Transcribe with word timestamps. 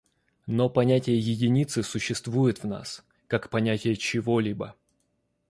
Но 0.47 0.67
понятие 0.67 1.19
единицы 1.19 1.83
существует 1.83 2.63
в 2.63 2.63
нас, 2.65 3.03
как 3.27 3.51
понятие 3.51 3.95
чего-либо. 3.95 4.75